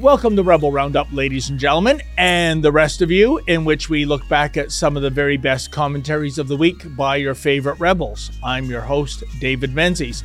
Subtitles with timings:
[0.00, 4.04] Welcome to Rebel Roundup, ladies and gentlemen, and the rest of you, in which we
[4.04, 7.80] look back at some of the very best commentaries of the week by your favorite
[7.80, 8.30] rebels.
[8.44, 10.22] I'm your host, David Menzies.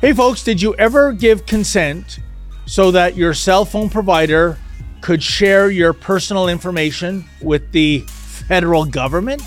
[0.00, 2.20] Hey, folks, did you ever give consent
[2.66, 4.56] so that your cell phone provider
[5.00, 9.42] could share your personal information with the federal government?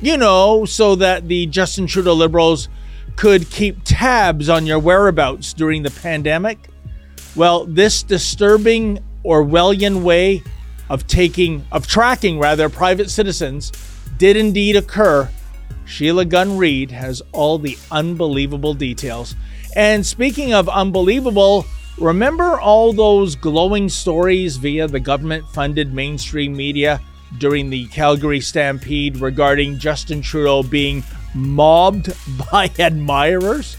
[0.00, 2.68] You know, so that the Justin Trudeau Liberals
[3.16, 6.68] could keep tabs on your whereabouts during the pandemic?
[7.34, 10.42] Well, this disturbing Orwellian way
[10.90, 13.72] of taking, of tracking rather, private citizens
[14.18, 15.28] did indeed occur.
[15.86, 19.34] Sheila Gunn Reid has all the unbelievable details.
[19.74, 21.64] And speaking of unbelievable,
[21.98, 27.00] remember all those glowing stories via the government funded mainstream media
[27.38, 31.02] during the Calgary Stampede regarding Justin Trudeau being
[31.34, 32.12] mobbed
[32.50, 33.76] by admirers?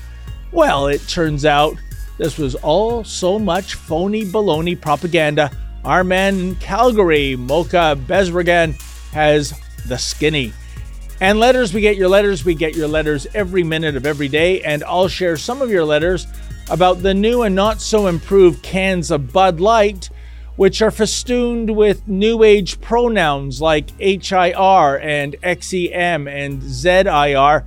[0.51, 1.77] Well, it turns out
[2.17, 5.51] this was all so much phony baloney propaganda.
[5.83, 8.79] Our man in Calgary, Mocha Bezirgan,
[9.11, 9.53] has
[9.87, 10.53] the skinny.
[11.19, 12.45] And letters, we get your letters.
[12.45, 14.61] We get your letters every minute of every day.
[14.61, 16.27] And I'll share some of your letters
[16.69, 20.09] about the new and not so improved cans of Bud Light,
[20.55, 27.65] which are festooned with new age pronouns like HIR and XEM and ZIR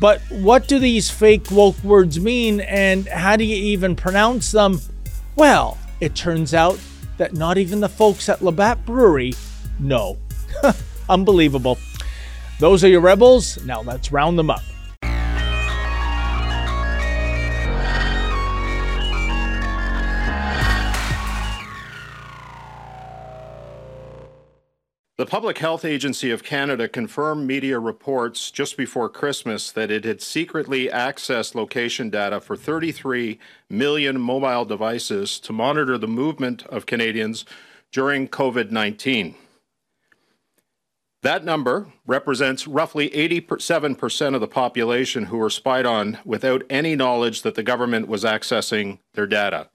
[0.00, 4.80] but what do these fake woke words mean and how do you even pronounce them?
[5.36, 6.80] Well, it turns out
[7.18, 9.34] that not even the folks at Labatt Brewery
[9.78, 10.16] know.
[11.08, 11.78] Unbelievable.
[12.58, 13.62] Those are your rebels.
[13.64, 14.62] Now let's round them up.
[25.20, 30.22] The Public Health Agency of Canada confirmed media reports just before Christmas that it had
[30.22, 37.44] secretly accessed location data for 33 million mobile devices to monitor the movement of Canadians
[37.92, 39.34] during COVID 19.
[41.20, 47.42] That number represents roughly 87% of the population who were spied on without any knowledge
[47.42, 49.68] that the government was accessing their data.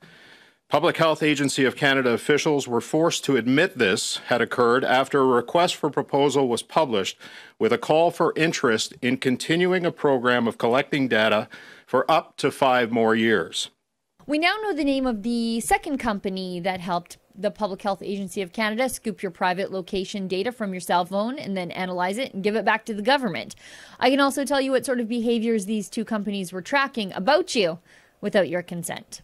[0.67, 5.25] Public Health Agency of Canada officials were forced to admit this had occurred after a
[5.25, 7.17] request for proposal was published
[7.59, 11.47] with a call for interest in continuing a program of collecting data
[11.85, 13.69] for up to five more years.
[14.25, 18.41] We now know the name of the second company that helped the Public Health Agency
[18.41, 22.33] of Canada scoop your private location data from your cell phone and then analyze it
[22.33, 23.55] and give it back to the government.
[23.99, 27.53] I can also tell you what sort of behaviors these two companies were tracking about
[27.53, 27.77] you
[28.19, 29.21] without your consent.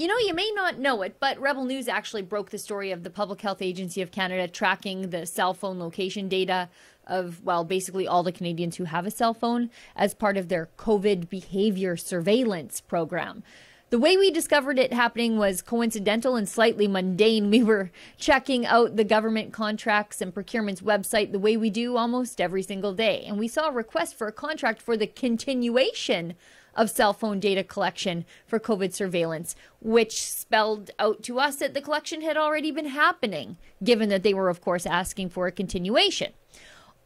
[0.00, 3.02] You know, you may not know it, but Rebel News actually broke the story of
[3.02, 6.70] the Public Health Agency of Canada tracking the cell phone location data
[7.06, 10.70] of, well, basically all the Canadians who have a cell phone as part of their
[10.78, 13.42] COVID behavior surveillance program.
[13.90, 17.50] The way we discovered it happening was coincidental and slightly mundane.
[17.50, 22.40] We were checking out the government contracts and procurements website the way we do almost
[22.40, 23.22] every single day.
[23.26, 26.36] And we saw a request for a contract for the continuation
[26.74, 31.80] of cell phone data collection for COVID surveillance, which spelled out to us that the
[31.80, 36.32] collection had already been happening, given that they were, of course, asking for a continuation.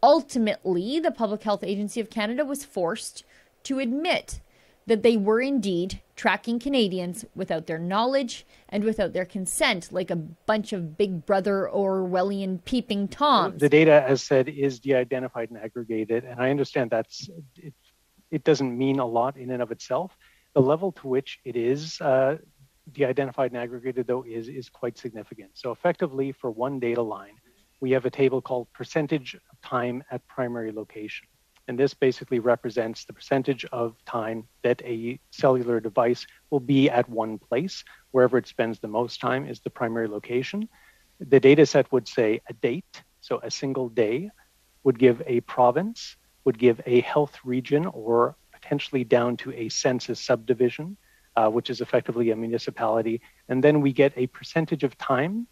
[0.02, 3.24] Ultimately, the Public Health Agency of Canada was forced
[3.64, 4.40] to admit
[4.86, 10.16] that they were indeed tracking Canadians without their knowledge and without their consent, like a
[10.16, 13.60] bunch of Big Brother Orwellian peeping toms.
[13.60, 17.72] The data, as said, is de-identified and aggregated, and I understand that's it
[18.34, 20.10] it doesn't mean a lot in and of itself.
[20.54, 22.38] The level to which it is uh,
[22.92, 25.50] de-identified and aggregated, though, is, is quite significant.
[25.54, 27.36] So effectively, for one data line,
[27.80, 31.26] we have a table called percentage of time at primary location.
[31.68, 37.08] And this basically represents the percentage of time that a cellular device will be at
[37.08, 37.84] one place.
[38.10, 40.68] Wherever it spends the most time is the primary location.
[41.20, 44.30] The data set would say a date, so a single day,
[44.82, 50.20] would give a province, would give a health region or potentially down to a census
[50.20, 50.96] subdivision,
[51.36, 53.20] uh, which is effectively a municipality.
[53.48, 55.46] And then we get a percentage of time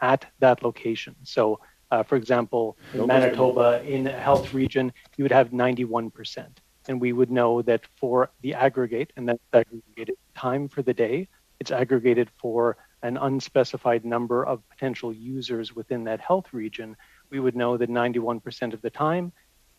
[0.00, 1.14] at that location.
[1.22, 1.60] So,
[1.90, 6.46] uh, for example, in Manitoba, in a health region, you would have 91%.
[6.88, 11.28] And we would know that for the aggregate, and that's aggregated time for the day,
[11.60, 16.96] it's aggregated for an unspecified number of potential users within that health region.
[17.30, 19.32] We would know that 91% of the time,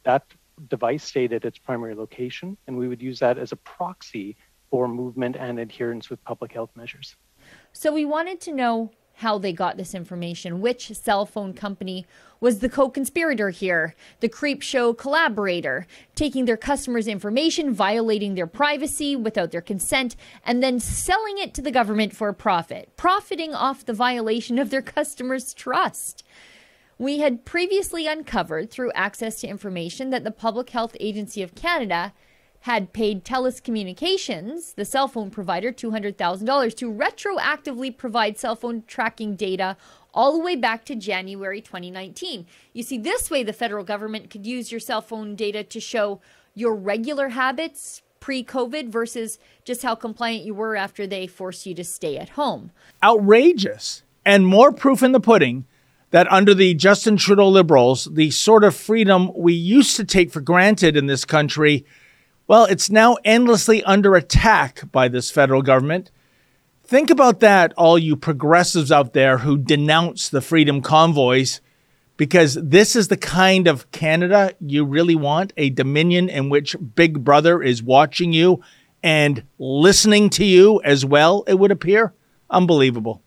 [0.03, 0.23] that
[0.67, 4.35] device stayed at its primary location, and we would use that as a proxy
[4.69, 7.15] for movement and adherence with public health measures.
[7.71, 12.05] So we wanted to know how they got this information, which cell phone company
[12.39, 18.45] was the co conspirator here, the creep show collaborator, taking their customers' information, violating their
[18.45, 20.15] privacy without their consent,
[20.45, 24.69] and then selling it to the government for a profit, profiting off the violation of
[24.69, 26.23] their customers' trust.
[26.99, 32.13] We had previously uncovered through access to information that the Public Health Agency of Canada
[32.61, 39.35] had paid TELUS Communications, the cell phone provider, $200,000 to retroactively provide cell phone tracking
[39.35, 39.77] data
[40.11, 42.47] all the way back to January 2019.
[42.73, 46.19] You see, this way the federal government could use your cell phone data to show
[46.55, 51.75] your regular habits pre COVID versus just how compliant you were after they forced you
[51.75, 52.71] to stay at home.
[53.03, 54.01] Outrageous.
[54.25, 55.65] And more proof in the pudding
[56.11, 60.41] that under the Justin Trudeau Liberals, the sort of freedom we used to take for
[60.41, 61.85] granted in this country
[62.47, 66.11] well, it's now endlessly under attack by this federal government.
[66.85, 71.59] Think about that, all you progressives out there who denounce the freedom convoys,
[72.15, 77.21] because this is the kind of Canada you really want a dominion in which Big
[77.25, 78.61] Brother is watching you
[79.03, 82.13] and listening to you as well, it would appear.
[82.49, 83.21] Unbelievable.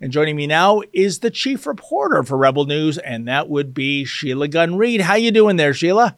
[0.00, 4.04] And joining me now is the chief reporter for Rebel News, and that would be
[4.04, 5.00] Sheila Gunn Reid.
[5.00, 6.16] How you doing there, Sheila?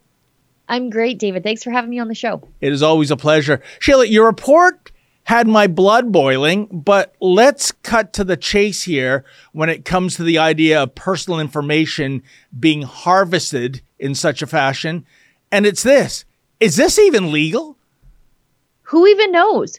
[0.68, 1.42] I'm great, David.
[1.42, 2.42] Thanks for having me on the show.
[2.60, 3.62] It is always a pleasure.
[3.78, 4.92] Sheila, your report
[5.24, 10.22] had my blood boiling, but let's cut to the chase here when it comes to
[10.24, 12.22] the idea of personal information
[12.58, 15.06] being harvested in such a fashion.
[15.52, 16.24] And it's this
[16.60, 17.76] is this even legal?
[18.82, 19.78] Who even knows?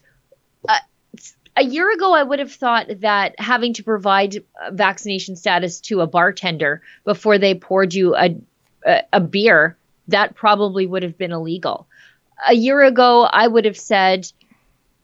[1.59, 6.01] Uh, a year ago, I would have thought that having to provide vaccination status to
[6.01, 8.35] a bartender before they poured you a,
[8.85, 9.77] a, a beer
[10.07, 11.87] that probably would have been illegal.
[12.47, 14.31] A year ago, I would have said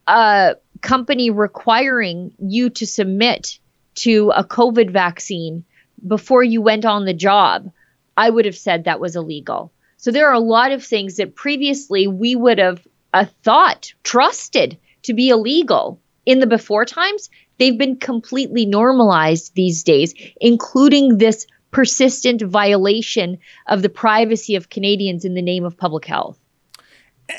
[0.08, 3.60] a company requiring you to submit
[3.96, 5.64] to a COVID vaccine
[6.06, 7.72] before you went on the job,
[8.18, 9.72] I would have said that was illegal.
[9.98, 14.78] So there are a lot of things that previously we would have uh, thought, trusted
[15.04, 17.30] to be illegal in the before times.
[17.58, 23.38] They've been completely normalized these days, including this persistent violation
[23.68, 26.40] of the privacy of Canadians in the name of public health.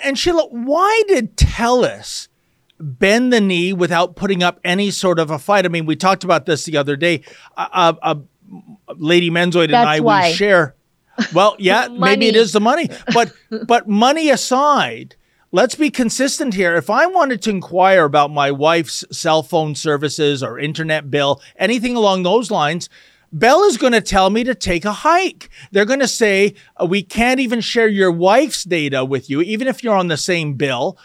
[0.03, 2.29] And Sheila, why did TELUS
[2.79, 5.65] bend the knee without putting up any sort of a fight?
[5.65, 7.23] I mean, we talked about this the other day.
[7.56, 8.15] Uh, uh,
[8.97, 10.29] Lady Menzoid and That's I why.
[10.29, 10.75] we share.
[11.32, 13.32] Well, yeah, maybe it is the money, but
[13.67, 15.17] but money aside,
[15.56, 16.76] let's be consistent here.
[16.76, 21.97] If I wanted to inquire about my wife's cell phone services or internet bill, anything
[21.97, 22.91] along those lines,
[23.32, 25.49] Bell is going to tell me to take a hike.
[25.73, 29.67] They're going to say, uh, we can't even share your wife's data with you, even
[29.67, 30.99] if you're on the same bill.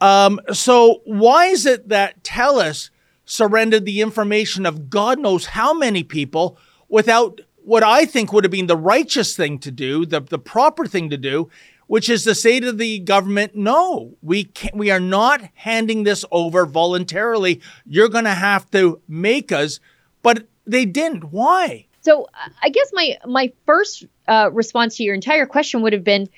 [0.00, 2.90] Um, so, why is it that TELUS
[3.24, 6.58] surrendered the information of God knows how many people
[6.88, 10.86] without what I think would have been the righteous thing to do, the, the proper
[10.86, 11.50] thing to do,
[11.86, 16.24] which is to say to the government, no, we can't, we are not handing this
[16.30, 17.60] over voluntarily.
[17.86, 19.80] You're going to have to make us.
[20.22, 21.24] But they didn't.
[21.32, 21.86] Why?
[22.02, 22.28] So
[22.62, 26.28] I guess my my first uh, response to your entire question would have been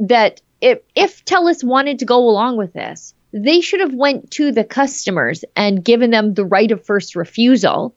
[0.00, 4.52] that if if TELUS wanted to go along with this, they should have went to
[4.52, 7.94] the customers and given them the right of first refusal.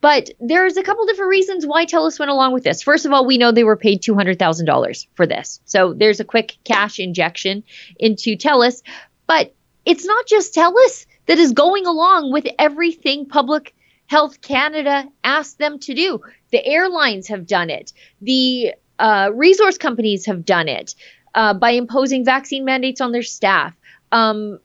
[0.00, 2.82] But there's a couple different reasons why TELUS went along with this.
[2.82, 5.60] First of all, we know they were paid $200,000 for this.
[5.64, 7.64] So there's a quick cash injection
[7.98, 8.82] into TELUS,
[9.26, 9.54] but
[9.86, 13.74] it's not just TELUS that is going along with everything public
[14.06, 16.20] Health Canada asked them to do.
[16.52, 17.92] The airlines have done it.
[18.20, 20.94] The uh, resource companies have done it
[21.34, 23.74] uh, by imposing vaccine mandates on their staff.
[24.12, 24.58] Um,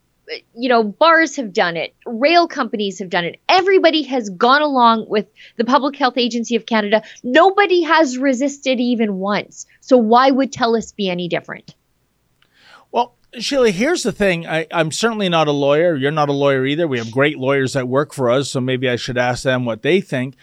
[0.56, 3.40] you know, bars have done it, rail companies have done it.
[3.48, 7.02] Everybody has gone along with the Public Health Agency of Canada.
[7.24, 9.66] Nobody has resisted even once.
[9.82, 11.76] So why would TELUS be any different?
[12.92, 14.48] Well, Sheila, here's the thing.
[14.48, 15.96] I, am certainly not a lawyer.
[15.96, 16.88] You're not a lawyer either.
[16.88, 19.82] We have great lawyers that work for us, so maybe I should ask them what
[19.82, 20.36] they think.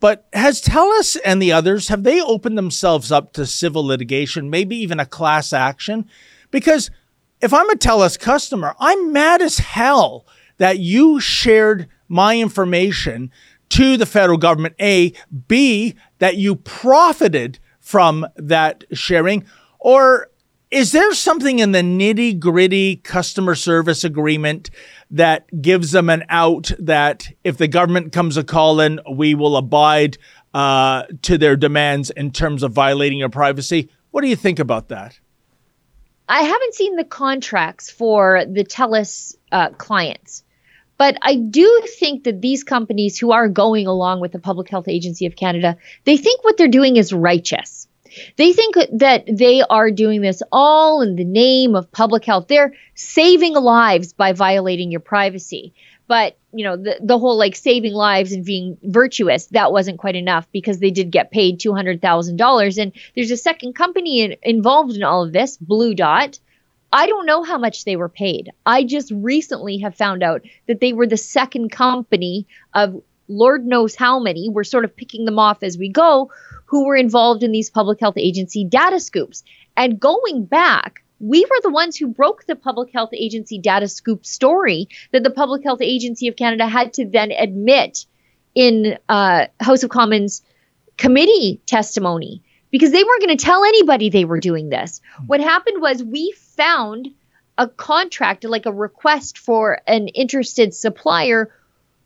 [0.00, 4.76] But has TELUS and the others, have they opened themselves up to civil litigation, maybe
[4.76, 6.08] even a class action?
[6.50, 6.90] Because
[7.44, 13.30] if I'm a TELUS customer, I'm mad as hell that you shared my information
[13.68, 15.12] to the federal government, A,
[15.46, 19.44] B, that you profited from that sharing,
[19.78, 20.30] or
[20.70, 24.70] is there something in the nitty gritty customer service agreement
[25.10, 30.16] that gives them an out that if the government comes a calling, we will abide
[30.54, 33.90] uh, to their demands in terms of violating your privacy?
[34.12, 35.20] What do you think about that?
[36.28, 40.42] I haven't seen the contracts for the TELUS uh, clients,
[40.96, 44.88] But I do think that these companies who are going along with the Public Health
[44.88, 47.88] Agency of Canada, they think what they're doing is righteous.
[48.36, 52.46] They think that they are doing this all in the name of public health.
[52.46, 55.74] They're saving lives by violating your privacy.
[56.06, 60.16] But, you know, the, the whole like saving lives and being virtuous, that wasn't quite
[60.16, 62.82] enough because they did get paid $200,000.
[62.82, 66.38] And there's a second company in, involved in all of this, Blue Dot,
[66.92, 68.52] I don't know how much they were paid.
[68.64, 73.96] I just recently have found out that they were the second company of Lord knows
[73.96, 74.48] how many.
[74.48, 76.30] We're sort of picking them off as we go
[76.66, 79.42] who were involved in these public health agency data scoops.
[79.76, 84.26] And going back, we were the ones who broke the Public Health Agency data scoop
[84.26, 88.06] story that the Public Health Agency of Canada had to then admit
[88.54, 90.42] in uh, House of Commons
[90.96, 95.00] committee testimony because they weren't going to tell anybody they were doing this.
[95.26, 97.08] What happened was we found
[97.56, 101.54] a contract, like a request for an interested supplier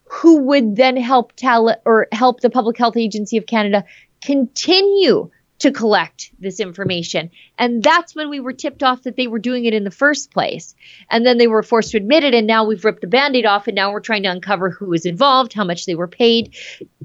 [0.05, 3.85] who would then help tell or help the Public Health Agency of Canada
[4.21, 7.31] continue to collect this information.
[7.57, 10.31] And that's when we were tipped off that they were doing it in the first
[10.31, 10.75] place.
[11.09, 12.33] And then they were forced to admit it.
[12.33, 13.67] And now we've ripped the band aid off.
[13.67, 16.55] And now we're trying to uncover who was involved, how much they were paid.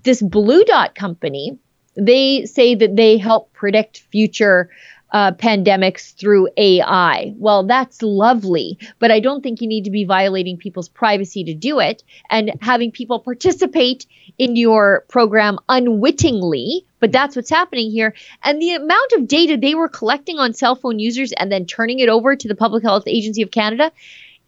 [0.02, 1.58] This Blue Dot company
[1.96, 4.70] they say that they help predict future
[5.14, 7.32] uh, pandemics through AI.
[7.38, 11.54] Well, that's lovely, but I don't think you need to be violating people's privacy to
[11.54, 14.06] do it and having people participate
[14.38, 16.84] in your program unwittingly.
[16.98, 18.12] But that's what's happening here.
[18.42, 22.00] And the amount of data they were collecting on cell phone users and then turning
[22.00, 23.92] it over to the Public Health Agency of Canada,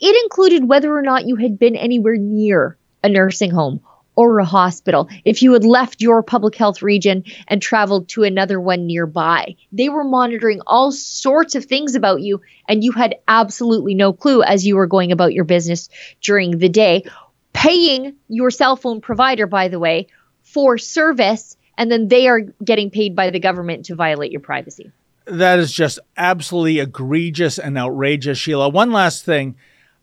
[0.00, 3.80] it included whether or not you had been anywhere near a nursing home
[4.16, 8.58] or a hospital, if you had left your public health region and traveled to another
[8.58, 9.54] one nearby.
[9.70, 14.42] They were monitoring all sorts of things about you, and you had absolutely no clue
[14.42, 15.88] as you were going about your business
[16.20, 17.04] during the day.
[17.52, 20.08] Paying your cell phone provider, by the way,
[20.42, 24.90] for service, and then they are getting paid by the government to violate your privacy.
[25.26, 28.68] That is just absolutely egregious and outrageous, Sheila.
[28.68, 29.56] One last thing.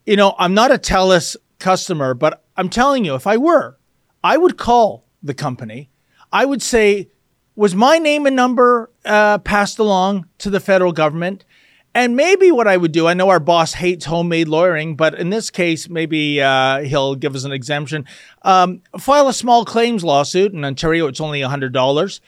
[0.06, 3.78] You know, I'm not a TELUS customer, but I'm telling you, if I were,
[4.24, 5.90] I would call the company.
[6.32, 7.10] I would say,
[7.56, 11.46] was my name and number uh, passed along to the federal government?
[11.96, 15.30] And maybe what I would do, I know our boss hates homemade lawyering, but in
[15.30, 18.06] this case, maybe uh, he'll give us an exemption.
[18.42, 21.06] Um, file a small claims lawsuit in Ontario.
[21.06, 22.20] It's only $100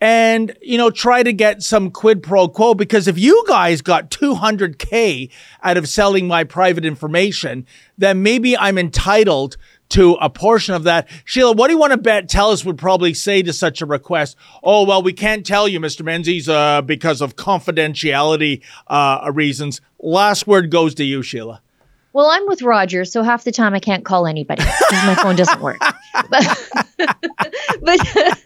[0.00, 4.10] and you know try to get some quid pro quo because if you guys got
[4.10, 5.30] 200k
[5.62, 7.66] out of selling my private information
[7.98, 9.56] then maybe i'm entitled
[9.90, 11.08] to a portion of that.
[11.24, 14.36] Sheila, what do you want to bet TELUS would probably say to such a request?
[14.62, 16.04] Oh, well, we can't tell you, Mr.
[16.04, 19.80] Menzies, uh, because of confidentiality uh, reasons.
[19.98, 21.60] Last word goes to you, Sheila.
[22.12, 25.36] Well, I'm with Roger, so half the time I can't call anybody because my phone
[25.36, 25.78] doesn't work.
[26.28, 26.70] But,
[27.82, 28.42] but,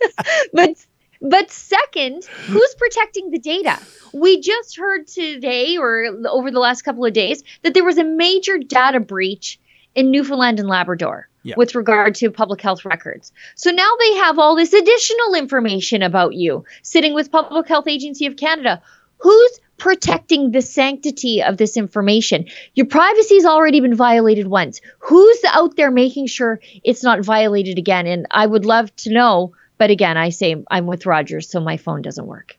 [0.53, 0.87] but,
[1.23, 3.79] but second, who's protecting the data?
[4.13, 8.05] We just heard today or over the last couple of days that there was a
[8.05, 9.59] major data breach
[9.95, 11.55] in Newfoundland and Labrador yeah.
[11.57, 13.33] with regard to public health records.
[13.55, 18.27] So now they have all this additional information about you sitting with Public Health Agency
[18.27, 18.83] of Canada.
[19.19, 22.47] Who's protecting the sanctity of this information?
[22.75, 24.81] Your privacy has already been violated once.
[24.99, 28.07] Who's out there making sure it's not violated again?
[28.07, 29.53] And I would love to know.
[29.77, 32.57] But again, I say I'm with Rogers, so my phone doesn't work.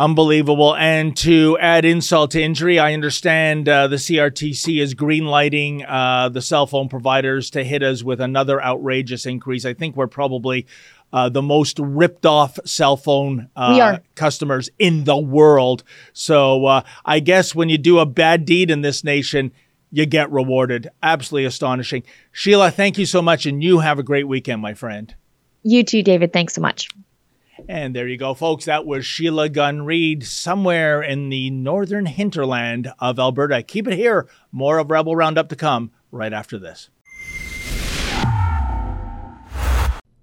[0.00, 0.74] Unbelievable.
[0.76, 6.40] And to add insult to injury, I understand uh, the CRTC is greenlighting uh, the
[6.40, 9.66] cell phone providers to hit us with another outrageous increase.
[9.66, 10.66] I think we're probably
[11.12, 15.84] uh, the most ripped off cell phone uh, customers in the world.
[16.14, 19.52] So uh, I guess when you do a bad deed in this nation,
[19.92, 20.88] you get rewarded.
[21.02, 22.04] Absolutely astonishing.
[22.32, 25.14] Sheila, thank you so much, and you have a great weekend, my friend.
[25.62, 26.32] You too, David.
[26.32, 26.88] Thanks so much.
[27.68, 28.64] And there you go, folks.
[28.64, 33.62] That was Sheila Gunn Reid somewhere in the northern hinterland of Alberta.
[33.62, 34.28] Keep it here.
[34.52, 36.90] More of Rebel Roundup to come right after this.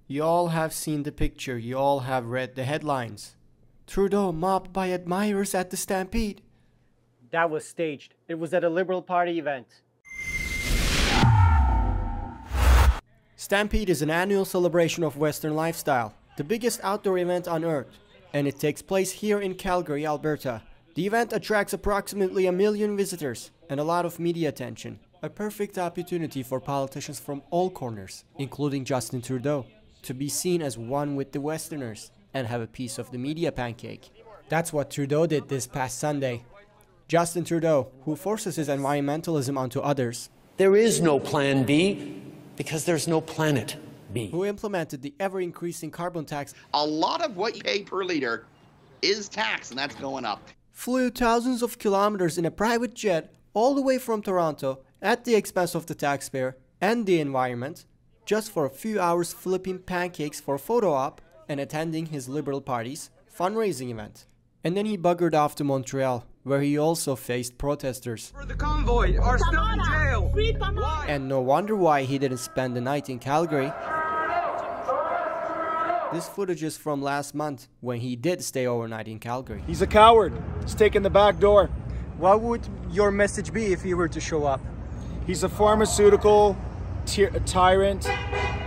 [0.06, 3.36] You all have seen the picture, you all have read the headlines.
[3.86, 6.40] Trudeau mobbed by admirers at the Stampede.
[7.30, 8.14] That was staged.
[8.26, 9.66] It was at a Liberal Party event.
[13.36, 17.88] Stampede is an annual celebration of Western lifestyle the biggest outdoor event on Earth,
[18.32, 20.62] and it takes place here in Calgary, Alberta.
[20.94, 25.00] The event attracts approximately a million visitors and a lot of media attention.
[25.20, 29.66] A perfect opportunity for politicians from all corners, including Justin Trudeau,
[30.02, 33.50] to be seen as one with the Westerners and have a piece of the media
[33.50, 34.08] pancake.
[34.48, 36.44] That's what Trudeau did this past Sunday.
[37.08, 40.30] Justin Trudeau, who forces his environmentalism onto others.
[40.56, 42.22] There is no plan B.
[42.56, 43.76] Because there's no planet
[44.12, 44.30] B.
[44.30, 46.54] Who implemented the ever increasing carbon tax?
[46.74, 48.46] A lot of what you pay per liter
[49.02, 50.42] is tax, and that's going up.
[50.72, 55.34] Flew thousands of kilometers in a private jet all the way from Toronto at the
[55.34, 57.84] expense of the taxpayer and the environment
[58.28, 63.08] just for a few hours flipping pancakes for photo op and attending his Liberal Party's
[63.34, 64.26] fundraising event.
[64.62, 68.34] And then he buggered off to Montreal, where he also faced protesters.
[68.46, 70.30] The convoy are still in jail.
[71.08, 73.72] And no wonder why he didn't spend the night in Calgary.
[76.10, 79.62] This footage is from last month when he did stay overnight in Calgary.
[79.66, 80.32] He's a coward.
[80.62, 81.66] He's taking the back door.
[82.16, 84.62] What would your message be if he were to show up?
[85.26, 86.56] He's a pharmaceutical
[87.44, 88.08] tyrant,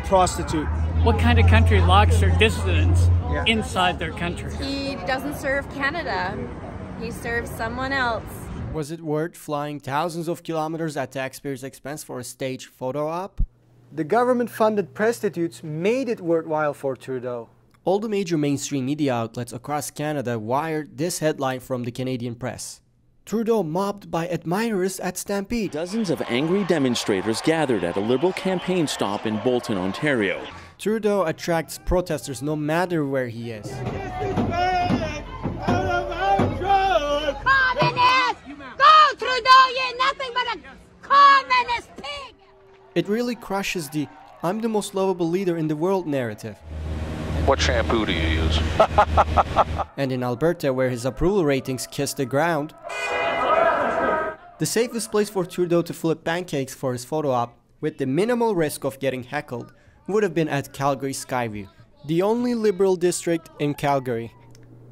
[0.06, 0.68] prostitute.
[1.02, 3.44] What kind of country locks their dissidents yeah.
[3.48, 4.54] inside their country?
[4.58, 6.38] He doesn't serve Canada.
[7.02, 8.24] He serves someone else.
[8.72, 13.42] Was it worth flying thousands of kilometers at taxpayers' expense for a stage photo op?
[13.94, 17.50] The government funded prostitutes made it worthwhile for Trudeau.
[17.84, 22.80] All the major mainstream media outlets across Canada wired this headline from the Canadian press.
[23.26, 25.72] Trudeau mobbed by admirers at Stampede.
[25.72, 30.42] Dozens of angry demonstrators gathered at a Liberal campaign stop in Bolton, Ontario.
[30.78, 33.68] Trudeau attracts protesters no matter where he is.
[33.68, 33.84] Go,
[39.18, 39.64] Trudeau!
[39.76, 40.60] You're nothing but a
[41.02, 42.31] communist pig!
[42.94, 44.08] It really crushes the
[44.44, 46.58] I'm the most lovable leader in the world narrative.
[47.46, 48.60] What shampoo do you use?
[49.98, 52.74] and in Alberta, where his approval ratings kiss the ground,
[54.60, 58.56] the safest place for Trudeau to flip pancakes for his photo op, with the minimal
[58.56, 59.74] risk of getting heckled,
[60.08, 61.70] would have been at Calgary Skyview,
[62.06, 64.34] the only Liberal district in Calgary.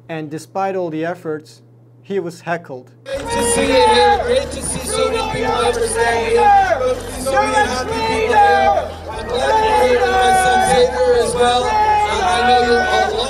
[0.08, 1.62] And despite all the efforts,
[2.02, 2.92] he was heckled.
[3.04, 4.24] Great to see it here.
[4.24, 6.59] Great to see so many people representing.
[7.30, 8.90] So many happy people here.
[9.08, 11.62] I'm glad you're my son Xavier as well.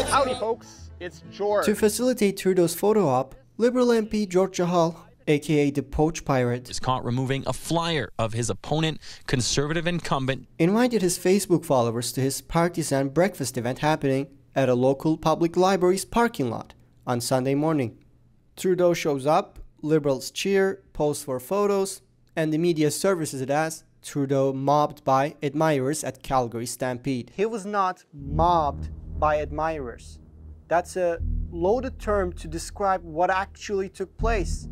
[0.06, 0.90] Howdy, folks.
[1.00, 1.66] It's George.
[1.66, 7.04] To facilitate Trudeau's photo op, Liberal MP George Chahal, aka the Poach Pirate, is caught
[7.04, 13.10] removing a flyer of his opponent, Conservative incumbent, invited his Facebook followers to his partisan
[13.10, 16.72] breakfast event happening at a local public library's parking lot
[17.06, 17.98] on Sunday morning.
[18.56, 22.00] Trudeau shows up, Liberals cheer, pose for photos,
[22.34, 27.32] and the media services it as Trudeau mobbed by admirers at Calgary Stampede.
[27.34, 30.18] He was not mobbed by admirers.
[30.68, 31.18] That's a
[31.50, 34.68] loaded term to describe what actually took place.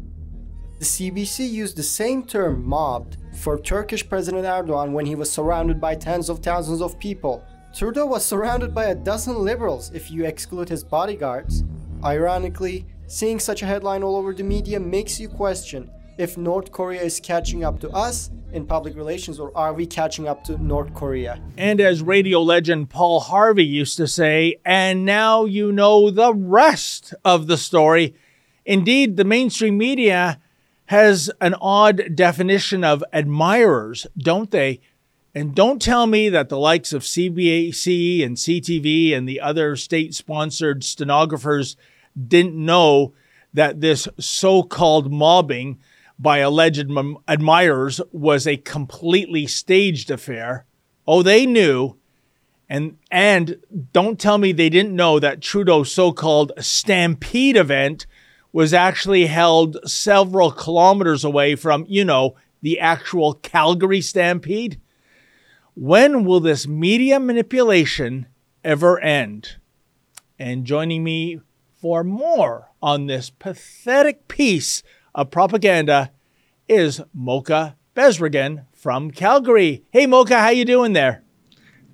[0.79, 5.81] The CBC used the same term mobbed for Turkish President Erdogan when he was surrounded
[5.81, 7.45] by tens of thousands of people.
[7.75, 11.65] Trudeau was surrounded by a dozen liberals if you exclude his bodyguards.
[12.05, 17.01] Ironically, seeing such a headline all over the media makes you question if North Korea
[17.01, 20.93] is catching up to us in public relations, or are we catching up to North
[20.93, 21.41] Korea?
[21.57, 27.15] And as radio legend Paul Harvey used to say, and now you know the rest
[27.25, 28.15] of the story.
[28.67, 30.41] Indeed, the mainstream media
[30.87, 34.81] has an odd definition of admirers, don't they?
[35.35, 40.15] And don't tell me that the likes of CBC and CTV and the other state
[40.15, 41.77] sponsored stenographers
[42.27, 43.13] didn't know
[43.55, 45.79] that this so called mobbing
[46.19, 46.91] by alleged
[47.29, 50.67] admirers was a completely staged affair.
[51.07, 51.97] Oh, they knew.
[52.69, 53.57] And and
[53.93, 58.07] don't tell me they didn't know that Trudeau's so-called stampede event
[58.53, 64.81] was actually held several kilometers away from, you know, the actual Calgary stampede.
[65.75, 68.27] When will this media manipulation
[68.65, 69.57] ever end?
[70.39, 71.41] And joining me
[71.81, 74.83] for more on this pathetic piece
[75.19, 76.13] of propaganda
[76.69, 79.85] is Mocha Bezirgan from Calgary.
[79.91, 81.25] Hey Mocha, how you doing there?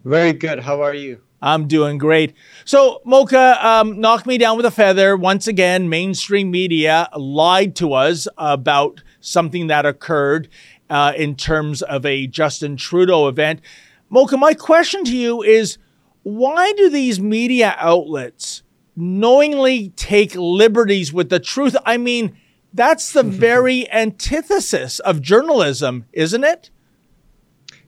[0.04, 0.60] Very good.
[0.60, 1.22] How are you?
[1.40, 2.34] I'm doing great.
[2.66, 5.16] So, Mocha, um, knock me down with a feather.
[5.16, 10.50] Once again, mainstream media lied to us about something that occurred
[10.90, 13.62] uh, in terms of a Justin Trudeau event.
[14.10, 15.78] Mocha, my question to you is
[16.24, 18.62] why do these media outlets
[18.94, 21.74] knowingly take liberties with the truth?
[21.86, 22.36] I mean,
[22.74, 26.70] that's the very antithesis of journalism, isn't it?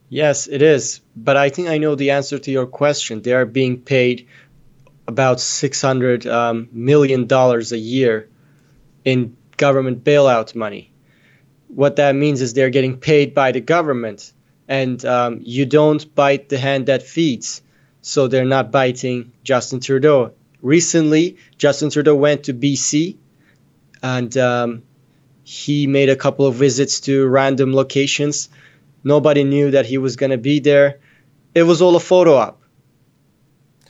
[0.08, 1.00] Yes, it is.
[1.16, 3.22] But I think I know the answer to your question.
[3.22, 4.28] They are being paid
[5.08, 8.28] about six hundred um, million dollars a year
[9.04, 10.92] in government bailout money.
[11.68, 14.32] What that means is they're getting paid by the government,
[14.68, 17.62] and um, you don't bite the hand that feeds.
[18.02, 20.32] So they're not biting Justin Trudeau.
[20.62, 23.16] Recently, Justin Trudeau went to BC
[24.02, 24.82] and um,
[25.44, 28.48] he made a couple of visits to random locations.
[29.04, 30.98] Nobody knew that he was going to be there.
[31.54, 32.62] it was all a photo op.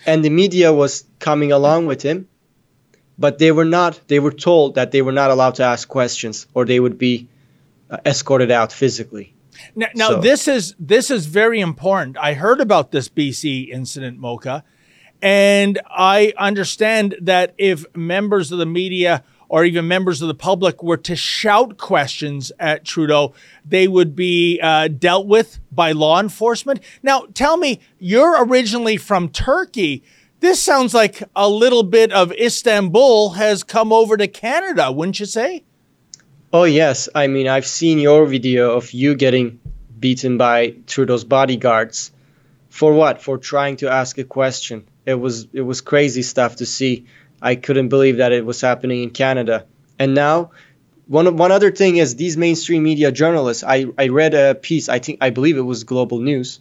[0.04, 2.28] And the media was coming along with him,
[3.18, 6.46] but they were not, they were told that they were not allowed to ask questions
[6.54, 7.28] or they would be
[7.90, 9.34] uh, escorted out physically.
[9.74, 10.20] Now, now so.
[10.20, 12.18] this is this is very important.
[12.18, 14.62] I heard about this BC incident, Mocha,
[15.22, 20.82] and I understand that if members of the media or even members of the public
[20.82, 26.80] were to shout questions at Trudeau, they would be uh, dealt with by law enforcement.
[27.02, 30.02] Now, tell me, you're originally from Turkey.
[30.40, 35.26] This sounds like a little bit of Istanbul has come over to Canada, wouldn't you
[35.26, 35.64] say?
[36.52, 37.08] Oh, yes.
[37.14, 39.60] I mean, I've seen your video of you getting
[39.98, 42.12] beaten by Trudeau's bodyguards.
[42.68, 43.22] For what?
[43.22, 44.86] For trying to ask a question.
[45.06, 47.06] It was it was crazy stuff to see.
[47.40, 49.66] I couldn't believe that it was happening in Canada.
[49.98, 50.50] And now,
[51.06, 53.62] one one other thing is these mainstream media journalists.
[53.64, 54.88] I, I read a piece.
[54.88, 56.60] I think I believe it was Global News,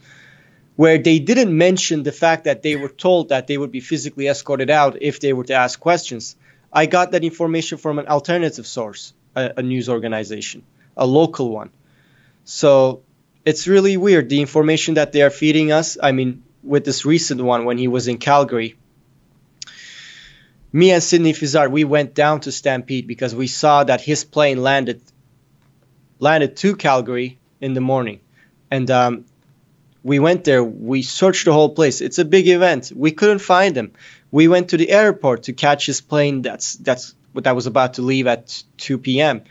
[0.76, 4.28] where they didn't mention the fact that they were told that they would be physically
[4.28, 6.36] escorted out if they were to ask questions.
[6.72, 10.64] I got that information from an alternative source, a, a news organization,
[10.96, 11.72] a local one.
[12.44, 13.02] So
[13.46, 15.98] it's really weird the information that they are feeding us.
[16.02, 18.76] I mean, with this recent one when he was in Calgary,
[20.76, 24.62] me and Sydney Fizzard, we went down to Stampede because we saw that his plane
[24.62, 25.02] landed
[26.20, 28.20] landed to Calgary in the morning,
[28.70, 29.26] and um,
[30.04, 30.62] we went there.
[30.62, 32.02] We searched the whole place.
[32.02, 32.92] It's a big event.
[32.94, 33.94] We couldn't find him.
[34.32, 36.42] We went to the airport to catch his plane.
[36.42, 39.44] That's that's what that was about to leave at 2 p.m.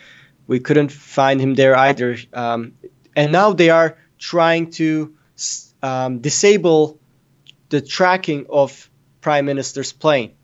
[0.47, 2.19] We couldn't find him there either.
[2.35, 2.75] Um,
[3.17, 5.17] and now they are trying to
[5.83, 6.99] um, disable
[7.71, 8.91] the tracking of
[9.23, 10.35] Prime Minister's plane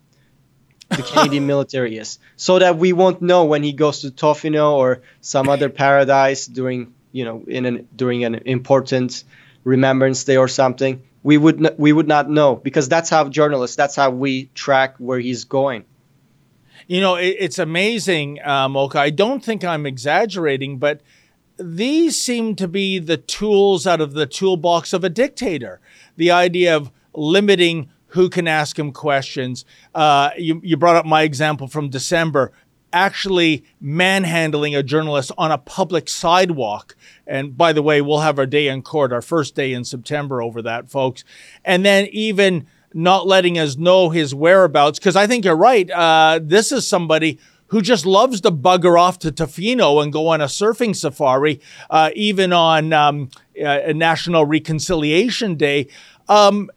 [0.90, 5.03] the Canadian military is, so that we won't know when he goes to Tofino or
[5.20, 9.24] some other paradise during you know in an during an important
[9.64, 11.03] remembrance day or something.
[11.22, 14.96] We would n- we would not know because that's how journalists that's how we track
[14.98, 15.85] where he's going.
[16.87, 18.98] You know, it, it's amazing, uh, Mocha.
[18.98, 21.03] I don't think I'm exaggerating, but
[21.57, 25.79] these seem to be the tools out of the toolbox of a dictator.
[26.16, 29.64] The idea of limiting who can ask him questions.
[29.94, 32.52] Uh, you, you brought up my example from December,
[32.92, 36.96] actually manhandling a journalist on a public sidewalk.
[37.26, 40.42] And by the way, we'll have our day in court, our first day in September
[40.42, 41.24] over that, folks.
[41.64, 45.88] And then even not letting us know his whereabouts, because I think you're right.
[45.88, 50.40] Uh, this is somebody who just loves to bugger off to Tofino and go on
[50.40, 53.30] a surfing safari, uh, even on um,
[53.64, 55.86] uh, National Reconciliation Day.
[56.28, 56.68] Um,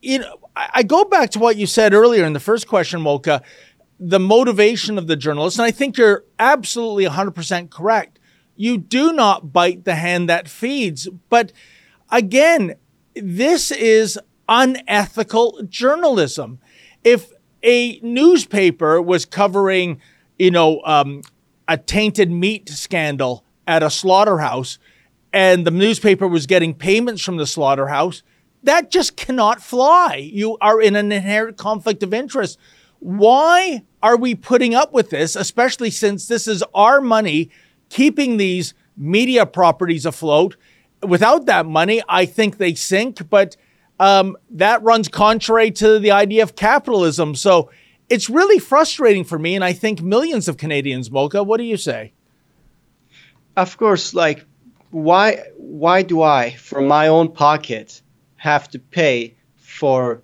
[0.00, 3.42] you know, I go back to what you said earlier in the first question, Mocha,
[4.00, 5.58] the motivation of the journalist.
[5.58, 8.18] And I think you're absolutely 100% correct.
[8.56, 11.08] You do not bite the hand that feeds.
[11.28, 11.52] But
[12.10, 12.76] again,
[13.14, 16.58] this is unethical journalism.
[17.04, 20.00] If a newspaper was covering,
[20.38, 21.22] you know, um,
[21.68, 24.78] a tainted meat scandal at a slaughterhouse,
[25.32, 28.22] and the newspaper was getting payments from the slaughterhouse,
[28.62, 30.16] that just cannot fly.
[30.16, 32.58] You are in an inherent conflict of interest.
[32.98, 37.50] Why are we putting up with this, especially since this is our money
[37.88, 40.56] keeping these media properties afloat?
[41.02, 43.56] Without that money, I think they sink, but
[44.00, 47.34] um, that runs contrary to the idea of capitalism.
[47.34, 47.70] So
[48.08, 51.10] it's really frustrating for me, and I think millions of Canadians.
[51.10, 52.12] Mocha, what do you say?
[53.56, 54.44] Of course, like
[54.90, 58.02] why why do I, from my own pocket,
[58.36, 60.22] have to pay for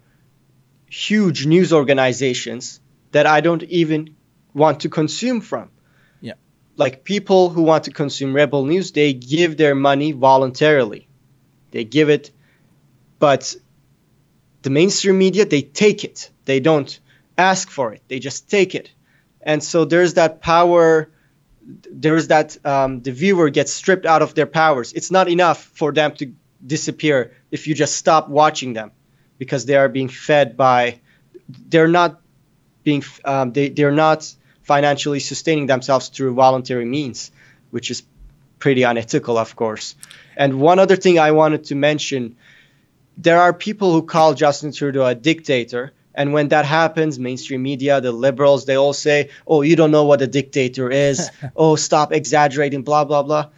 [0.88, 2.80] huge news organizations
[3.12, 4.14] that I don't even
[4.54, 5.70] want to consume from.
[6.20, 6.34] Yeah.
[6.76, 11.08] Like people who want to consume Rebel News, they give their money voluntarily.
[11.70, 12.30] They give it,
[13.18, 13.54] but
[14.60, 16.30] the mainstream media, they take it.
[16.44, 16.98] They don't
[17.38, 18.02] ask for it.
[18.08, 18.92] They just take it.
[19.40, 21.10] And so there's that power
[21.90, 24.92] there's that um, the viewer gets stripped out of their powers.
[24.92, 26.32] It's not enough for them to
[26.66, 28.92] disappear if you just stop watching them
[29.38, 31.00] because they are being fed by
[31.68, 32.20] they're not
[32.84, 37.30] being um, they, they're not financially sustaining themselves through voluntary means
[37.70, 38.02] which is
[38.58, 39.96] pretty unethical of course.
[40.36, 42.36] And one other thing i wanted to mention
[43.18, 48.00] there are people who call justin trudeau a dictator and when that happens mainstream media
[48.00, 51.30] the liberals they all say oh you don't know what a dictator is.
[51.56, 53.50] Oh stop exaggerating blah blah blah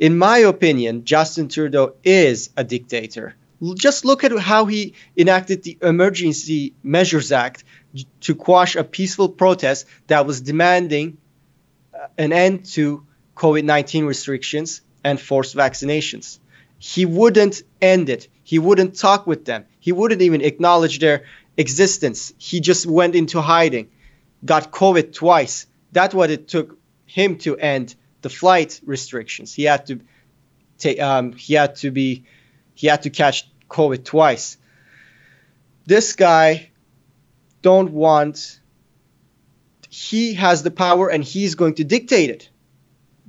[0.00, 3.36] in my opinion, Justin Trudeau is a dictator.
[3.74, 7.62] Just look at how he enacted the Emergency Measures Act
[8.22, 11.18] to quash a peaceful protest that was demanding
[11.92, 16.38] uh, an end to COVID 19 restrictions and forced vaccinations.
[16.78, 18.28] he wouldn't end it.
[18.42, 19.66] He wouldn't talk with them.
[19.80, 21.24] He wouldn't even acknowledge their
[21.58, 22.32] existence.
[22.38, 23.90] He just went into hiding,
[24.42, 25.66] got COVID twice.
[25.92, 29.54] That's what it took him to end the flight restrictions.
[29.54, 30.00] He had to
[30.78, 31.00] take.
[31.00, 32.24] Um, he had to be.
[32.74, 34.56] He had to catch COVID twice.
[35.86, 36.70] This guy
[37.62, 38.60] don't want.
[39.88, 42.48] He has the power and he's going to dictate it.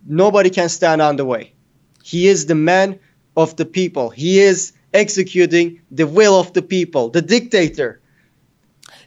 [0.05, 1.53] Nobody can stand on the way.
[2.03, 2.99] He is the man
[3.35, 4.09] of the people.
[4.09, 8.00] He is executing the will of the people, the dictator.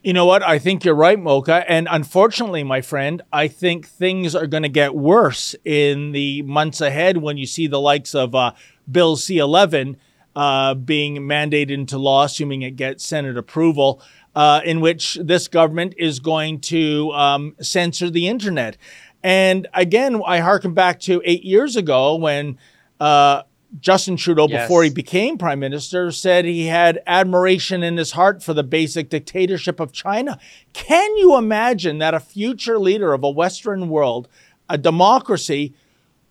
[0.05, 0.43] You know what?
[0.43, 1.65] I think you're right, Mocha.
[1.67, 6.83] And unfortunately, my friend, I think things are going to get worse in the months
[6.83, 8.53] ahead when you see the likes of uh,
[8.91, 9.97] Bill C 11
[10.37, 14.03] uh, being mandated into law, assuming it gets Senate approval,
[14.35, 18.77] uh, in which this government is going to um, censor the internet.
[19.23, 22.59] And again, I harken back to eight years ago when
[23.01, 23.45] uh,
[23.81, 24.65] Justin Trudeau, yes.
[24.65, 29.11] before he became prime minister, said he had admiration in his heart for the basic
[29.11, 30.39] dictatorship of China.
[30.73, 34.29] Can you imagine that a future leader of a Western world,
[34.69, 35.75] a democracy,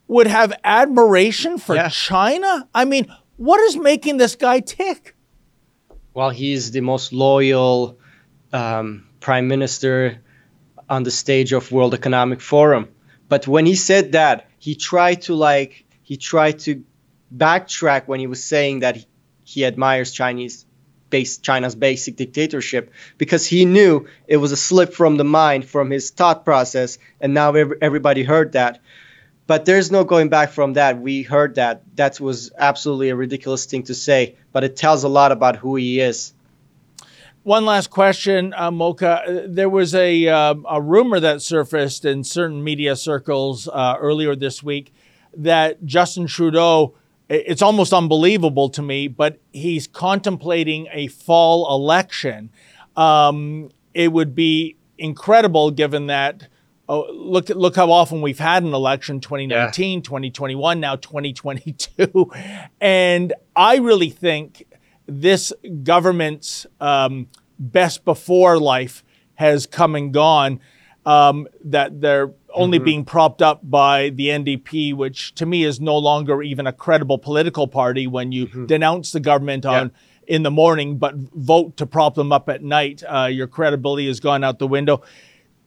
[0.08, 1.90] would have admiration for yeah.
[1.90, 2.68] China?
[2.74, 5.16] I mean, what is making this guy tick?
[6.14, 7.98] Well, he's the most loyal
[8.54, 10.22] um, prime minister
[10.90, 12.90] on the stage of World Economic Forum.
[13.28, 16.84] But when he said that, he tried to like he tried to
[17.36, 19.06] backtrack when he was saying that
[19.44, 20.66] he admires Chinese
[21.44, 26.10] China's basic dictatorship because he knew it was a slip from the mind from his
[26.10, 28.82] thought process and now everybody heard that.
[29.46, 31.00] But there's no going back from that.
[31.00, 31.84] We heard that.
[31.98, 35.76] That was absolutely a ridiculous thing to say but it tells a lot about who
[35.76, 36.34] he is.
[37.42, 39.48] One last question, uh, Mocha.
[39.50, 44.64] There was a, uh, a rumor that surfaced in certain media circles uh, earlier this
[44.64, 44.94] week
[45.36, 46.96] that Justin Trudeau
[47.34, 52.52] it's almost unbelievable to me, but he's contemplating a fall election.
[52.96, 56.48] Um, it would be incredible given that.
[56.90, 60.02] Oh, look look how often we've had an election 2019 yeah.
[60.02, 62.30] 2021 now 2022
[62.82, 64.66] and i really think
[65.08, 69.02] this government's um, best before life
[69.36, 70.60] has come and gone
[71.06, 72.86] um, that they're only mm-hmm.
[72.86, 77.18] being propped up by the NDP, which to me is no longer even a credible
[77.18, 78.66] political party when you mm-hmm.
[78.66, 79.92] denounce the government on
[80.28, 83.04] in the morning, but vote to prop them up at night.
[83.08, 85.02] Uh, your credibility has gone out the window.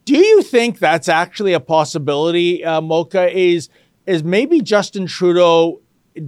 [0.05, 3.29] Do you think that's actually a possibility, uh, Mocha?
[3.37, 3.69] Is
[4.05, 5.81] is maybe Justin Trudeau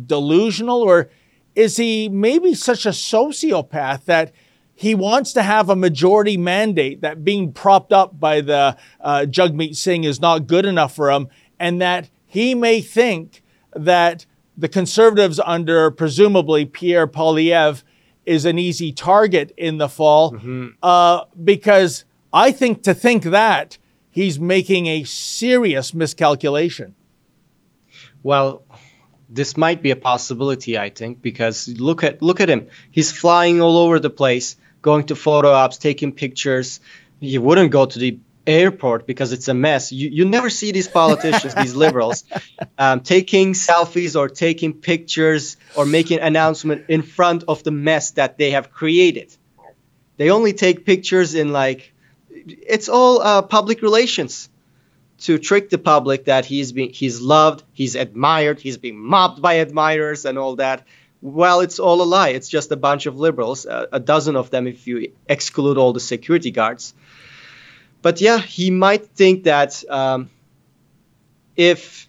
[0.06, 1.10] delusional, or
[1.56, 4.34] is he maybe such a sociopath that
[4.80, 9.76] he wants to have a majority mandate that being propped up by the uh, Jagmeet
[9.76, 11.28] Singh is not good enough for him,
[11.60, 13.44] and that he may think
[13.76, 14.26] that
[14.58, 17.84] the conservatives under presumably Pierre Poilievre
[18.26, 20.68] is an easy target in the fall, mm-hmm.
[20.82, 23.78] uh, because I think to think that
[24.10, 26.96] he's making a serious miscalculation.
[28.24, 28.63] Well,
[29.28, 32.70] this might be a possibility, I think, because look at look at him.
[32.92, 36.80] He's flying all over the place going to photo ops, taking pictures.
[37.20, 39.92] You wouldn't go to the airport because it's a mess.
[39.92, 42.24] You, you never see these politicians, these liberals,
[42.78, 48.38] um, taking selfies or taking pictures or making announcement in front of the mess that
[48.38, 49.36] they have created.
[50.18, 51.94] They only take pictures in like,
[52.30, 54.50] it's all uh, public relations
[55.20, 59.56] to trick the public that he's being he's loved, he's admired, he's being mobbed by
[59.56, 60.86] admirers and all that.
[61.21, 62.29] Well, it's all a lie.
[62.29, 65.91] It's just a bunch of liberals, uh, a dozen of them if you exclude all
[65.91, 66.93] the security guards.
[68.01, 70.29] But yeah, he might think that um,
[71.58, 72.08] if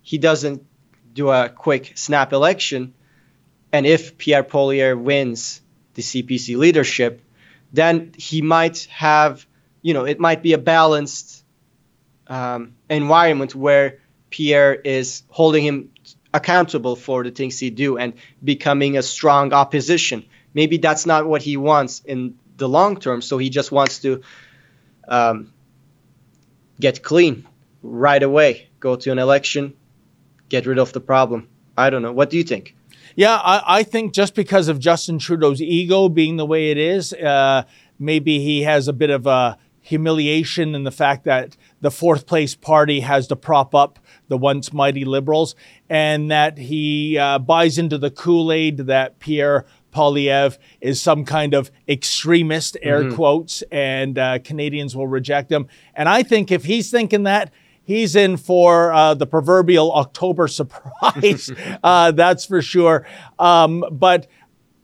[0.00, 0.64] he doesn't
[1.12, 2.94] do a quick snap election,
[3.72, 5.60] and if Pierre Poilievre wins
[5.92, 7.20] the CPC leadership,
[7.72, 9.46] then he might have,
[9.82, 11.44] you know, it might be a balanced
[12.26, 13.98] um, environment where
[14.30, 15.90] Pierre is holding him
[16.32, 20.24] accountable for the things he do and becoming a strong opposition.
[20.54, 23.22] Maybe that's not what he wants in the long term.
[23.22, 24.22] So he just wants to
[25.06, 25.52] um,
[26.80, 27.46] get clean
[27.82, 29.74] right away, go to an election,
[30.48, 31.48] get rid of the problem.
[31.76, 32.12] I don't know.
[32.12, 32.74] What do you think?
[33.14, 37.12] Yeah, I, I think just because of Justin Trudeau's ego being the way it is,
[37.12, 37.64] uh,
[37.98, 42.54] maybe he has a bit of a humiliation in the fact that the fourth place
[42.54, 45.54] party has to prop up the once mighty liberals,
[45.88, 51.54] and that he uh, buys into the Kool Aid that Pierre Poilievre is some kind
[51.54, 53.14] of extremist, air mm-hmm.
[53.14, 55.66] quotes, and uh, Canadians will reject him.
[55.94, 61.50] And I think if he's thinking that, he's in for uh, the proverbial October surprise.
[61.82, 63.06] uh, that's for sure.
[63.38, 64.26] Um, but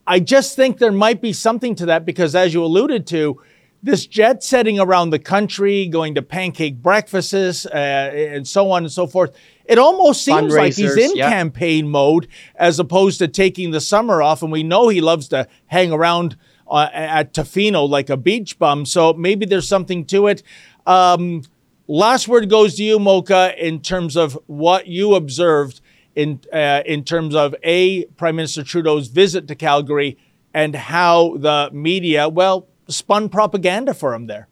[0.06, 3.40] I just think there might be something to that because, as you alluded to,
[3.84, 8.90] this jet setting around the country, going to pancake breakfasts, uh, and so on and
[8.90, 9.36] so forth.
[9.66, 11.28] It almost seems like he's in yeah.
[11.28, 14.42] campaign mode as opposed to taking the summer off.
[14.42, 18.86] And we know he loves to hang around uh, at Tofino like a beach bum.
[18.86, 20.42] So maybe there's something to it.
[20.86, 21.42] Um,
[21.86, 25.82] last word goes to you, Mocha, in terms of what you observed
[26.14, 30.16] in uh, in terms of a Prime Minister Trudeau's visit to Calgary
[30.54, 34.48] and how the media, well, spun propaganda for him there.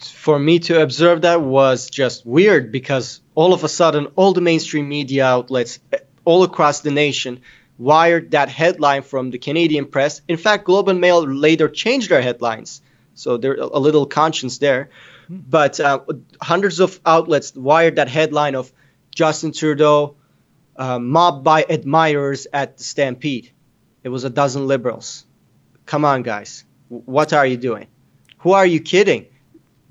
[0.00, 4.40] For me to observe that was just weird because all of a sudden, all the
[4.40, 7.40] mainstream media outlets eh, all across the nation
[7.78, 10.20] wired that headline from the Canadian press.
[10.28, 12.82] In fact, Globe and Mail later changed their headlines,
[13.14, 14.90] so there's a little conscience there.
[15.28, 16.00] But uh,
[16.40, 18.72] hundreds of outlets wired that headline of
[19.14, 20.16] Justin Trudeau
[20.76, 23.50] uh, mobbed by admirers at the Stampede.
[24.04, 25.24] It was a dozen liberals.
[25.86, 26.64] Come on, guys.
[26.88, 27.86] What are you doing?
[28.38, 29.26] Who are you kidding?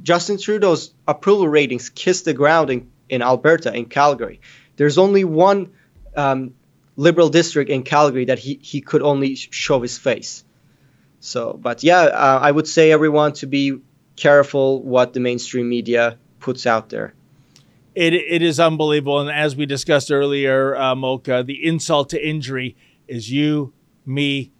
[0.02, 4.42] Justin Trudeau's approval ratings kissed the ground in, in Alberta, in Calgary.
[4.76, 5.74] There's only one
[6.16, 6.54] um,
[6.96, 10.44] liberal district in Calgary that he, he could only show his face.
[11.20, 13.80] So, but yeah, uh, I would say everyone to be
[14.16, 17.14] careful what the mainstream media puts out there.
[17.96, 19.22] It, it is unbelievable.
[19.22, 22.76] And as we discussed earlier, uh, Mocha, the insult to injury
[23.08, 23.74] is you,
[24.06, 24.52] me,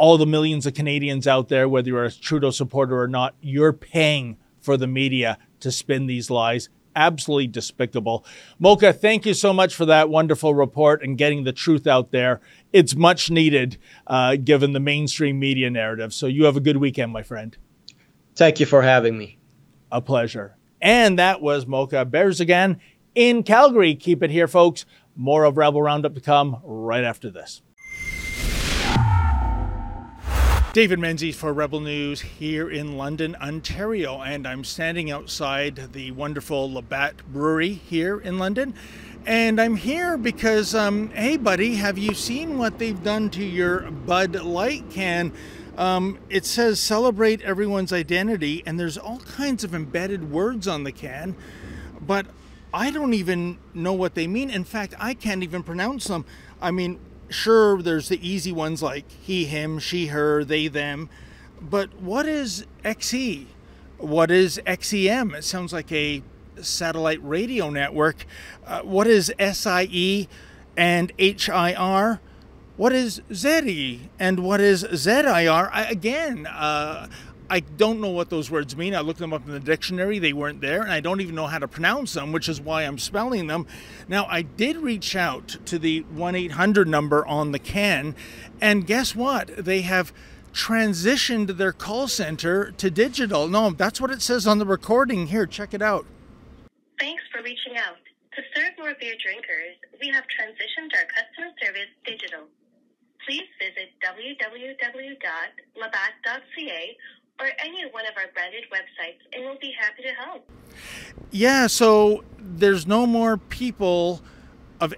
[0.00, 3.74] all the millions of Canadians out there, whether you're a Trudeau supporter or not, you're
[3.74, 8.24] paying for the media to spin these lies absolutely despicable.
[8.58, 12.40] Mocha, thank you so much for that wonderful report and getting the truth out there.
[12.72, 16.14] It's much needed uh, given the mainstream media narrative.
[16.14, 17.56] So you have a good weekend, my friend.
[18.34, 19.38] Thank you for having me.
[19.92, 20.56] A pleasure.
[20.80, 22.08] And that was Mocha
[22.40, 22.80] again
[23.14, 23.94] in Calgary.
[23.94, 24.86] Keep it here, folks.
[25.14, 27.60] More of Rebel Roundup to come right after this.
[30.72, 36.72] David Menzies for Rebel News here in London, Ontario, and I'm standing outside the wonderful
[36.72, 38.74] Labatt Brewery here in London.
[39.26, 43.90] And I'm here because, um, hey, buddy, have you seen what they've done to your
[43.90, 45.32] Bud Light can?
[45.76, 50.92] Um, it says celebrate everyone's identity, and there's all kinds of embedded words on the
[50.92, 51.34] can,
[52.00, 52.26] but
[52.72, 54.50] I don't even know what they mean.
[54.50, 56.24] In fact, I can't even pronounce them.
[56.62, 61.08] I mean, sure, there's the easy ones like he, him, she, her, they, them.
[61.60, 63.46] But what is XE?
[63.98, 65.34] What is XEM?
[65.34, 66.22] It sounds like a
[66.60, 68.26] satellite radio network.
[68.66, 70.28] Uh, what is SIE
[70.76, 72.20] and HIR?
[72.76, 75.70] What is ZE and what is ZIR?
[75.70, 77.08] I, again, uh,
[77.50, 78.94] I don't know what those words mean.
[78.94, 81.48] I looked them up in the dictionary, they weren't there, and I don't even know
[81.48, 83.66] how to pronounce them, which is why I'm spelling them.
[84.06, 88.14] Now, I did reach out to the 1 800 number on the can,
[88.60, 89.48] and guess what?
[89.56, 90.12] They have
[90.52, 93.48] transitioned their call center to digital.
[93.48, 95.26] No, that's what it says on the recording.
[95.26, 96.06] Here, check it out.
[97.00, 97.98] Thanks for reaching out.
[98.36, 102.46] To serve more beer drinkers, we have transitioned our customer service digital.
[103.26, 106.96] Please visit www.labatt.ca
[107.40, 110.48] or any one of our branded websites, and we'll be happy to help.
[111.30, 114.20] Yeah, so there's no more people
[114.80, 114.94] of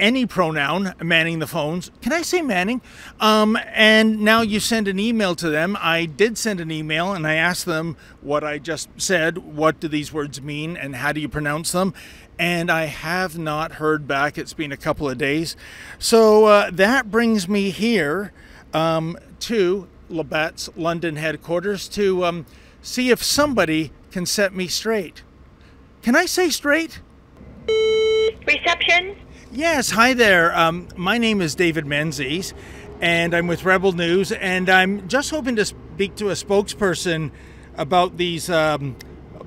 [0.00, 1.90] any pronoun manning the phones.
[2.00, 2.80] Can I say manning?
[3.20, 5.76] Um, and now you send an email to them.
[5.80, 9.38] I did send an email and I asked them what I just said.
[9.38, 11.94] What do these words mean and how do you pronounce them?
[12.38, 14.38] And I have not heard back.
[14.38, 15.56] It's been a couple of days.
[15.98, 18.32] So uh, that brings me here
[18.72, 22.46] um, to Labatt's London headquarters to um,
[22.82, 25.22] see if somebody can set me straight.
[26.02, 27.00] Can I say straight?
[28.46, 29.16] Reception?
[29.52, 30.56] Yes, hi there.
[30.56, 32.54] Um, my name is David Menzies,
[33.00, 37.30] and I'm with Rebel News, and I'm just hoping to speak to a spokesperson
[37.76, 38.96] about these um,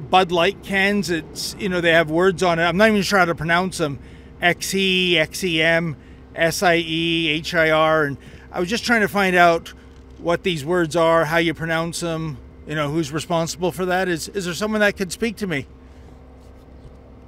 [0.10, 1.10] Bud Light cans.
[1.10, 2.63] It's you know they have words on it.
[2.63, 4.00] I'm not even sure how to pronounce them.
[4.41, 5.95] XE, XEM,
[6.36, 8.17] SIE, HIR, and
[8.52, 9.74] I was just trying to find out
[10.21, 14.07] what these words are, how you pronounce them, you know, who's responsible for that?
[14.07, 15.65] Is is there someone that could speak to me?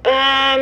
[0.06, 0.60] Um,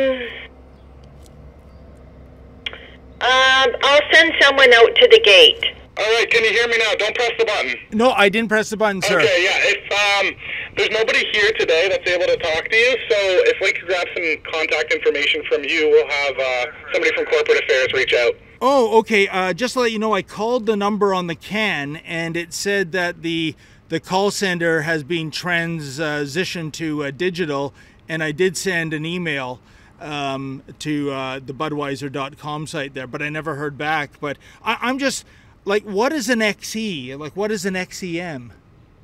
[3.21, 5.63] um, I'll send someone out to the gate.
[5.95, 6.95] All right, can you hear me now?
[6.95, 7.75] Don't press the button.
[7.91, 9.19] No, I didn't press the button, sir.
[9.19, 9.69] Okay, yeah.
[9.69, 10.35] If um,
[10.75, 14.07] there's nobody here today that's able to talk to you, so if we could grab
[14.15, 18.33] some contact information from you, we'll have uh, somebody from corporate affairs reach out.
[18.65, 19.27] Oh, okay.
[19.27, 22.53] Uh, just to let you know, I called the number on the can, and it
[22.53, 23.55] said that the
[23.89, 27.73] the call center has been transitioned to uh, digital,
[28.07, 29.59] and I did send an email
[29.99, 34.11] um, to uh, the Budweiser.com site there, but I never heard back.
[34.21, 35.25] But I, I'm just
[35.65, 37.19] like, what is an XE?
[37.19, 38.51] Like, what is an XEM?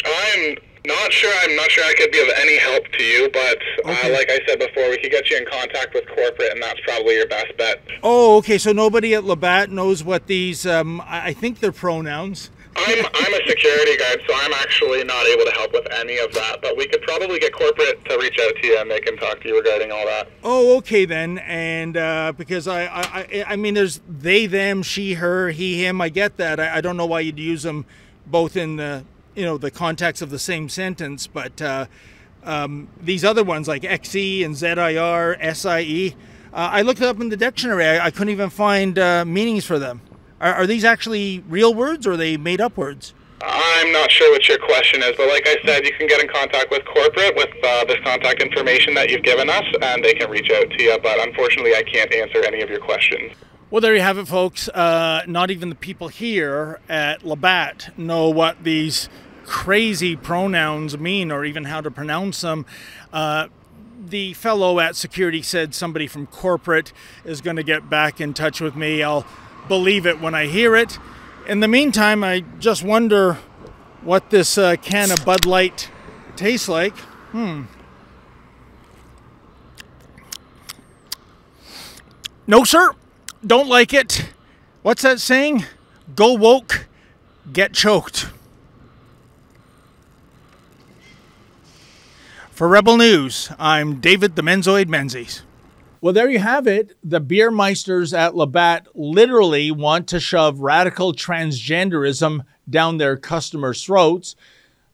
[0.05, 0.55] I'm
[0.85, 1.31] not sure.
[1.43, 4.11] I'm not sure I could be of any help to you, but Okay.
[4.11, 6.79] uh, like I said before, we could get you in contact with corporate, and that's
[6.81, 7.81] probably your best bet.
[8.03, 8.57] Oh, okay.
[8.57, 10.65] So nobody at Labatt knows what these.
[10.65, 12.49] Um, I think they're pronouns.
[12.75, 16.31] I'm I'm a security guard, so I'm actually not able to help with any of
[16.33, 16.61] that.
[16.61, 19.41] But we could probably get corporate to reach out to you, and they can talk
[19.41, 20.29] to you regarding all that.
[20.43, 21.39] Oh, okay then.
[21.39, 25.99] And uh, because I, I, I, I mean, there's they, them, she, her, he, him.
[25.99, 26.59] I get that.
[26.59, 27.85] I, I don't know why you'd use them
[28.27, 29.03] both in the,
[29.39, 31.25] you know, the context of the same sentence.
[31.25, 31.85] But uh,
[32.43, 36.15] um, these other ones like XE and ZIR, SIE,
[36.51, 37.85] uh, I looked it up in the dictionary.
[37.85, 40.01] I, I couldn't even find uh, meanings for them.
[40.41, 43.13] Are, are these actually real words or are they made up words?
[43.41, 46.27] I'm not sure what your question is, but like I said, you can get in
[46.27, 50.29] contact with corporate with uh, this contact information that you've given us, and they can
[50.29, 50.97] reach out to you.
[51.01, 53.31] But unfortunately, I can't answer any of your questions.
[53.71, 54.67] Well, there you have it, folks.
[54.67, 59.09] Uh, not even the people here at Labatt know what these
[59.49, 62.67] crazy pronouns mean or even how to pronounce them.
[63.11, 63.47] Uh,
[63.99, 66.93] the fellow at security said somebody from corporate
[67.25, 69.01] is going to get back in touch with me.
[69.01, 69.25] I'll
[69.67, 70.99] believe it when I hear it.
[71.47, 73.39] In the meantime, I just wonder
[74.03, 75.89] what this uh, can of Bud Light
[76.35, 76.95] tastes like.
[77.31, 77.63] Hmm.
[82.45, 82.91] No, sir.
[83.45, 84.29] Don't like it.
[84.83, 85.65] What's that saying?
[86.15, 86.87] Go woke,
[87.51, 88.27] get choked.
[92.59, 95.43] For Rebel News, I'm David the Menzoid Menzies.
[96.01, 96.93] Well, there you have it.
[97.01, 104.35] The beer meisters at Labatt literally want to shove radical transgenderism down their customers' throats.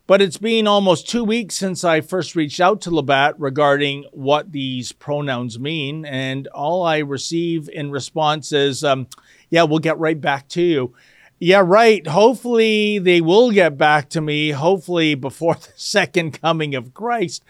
[0.06, 4.52] But it's been almost two weeks since I first reached out to Labatt regarding what
[4.52, 6.04] these pronouns mean.
[6.04, 9.08] And all I receive in response is, um,
[9.50, 10.94] yeah, we'll get right back to you.
[11.38, 12.06] Yeah, right.
[12.06, 17.44] Hopefully they will get back to me, hopefully before the second coming of Christ.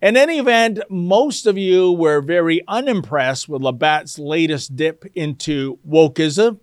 [0.00, 6.60] In any event, most of you were very unimpressed with Labatt's latest dip into wokeism.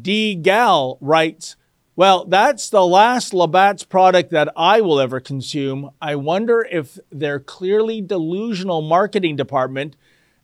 [0.00, 0.36] D.
[0.36, 1.56] Gal writes,
[1.96, 5.90] Well, that's the last Labatt's product that I will ever consume.
[6.00, 9.96] I wonder if their clearly delusional marketing department